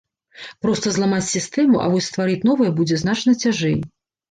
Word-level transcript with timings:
Проста 0.65 0.93
зламаць 0.95 1.27
сістэму, 1.35 1.79
а 1.85 1.85
вось 1.93 2.09
стварыць 2.13 2.41
новае 2.51 2.71
будзе 2.83 3.01
значна 3.05 3.37
цяжэй. 3.47 3.81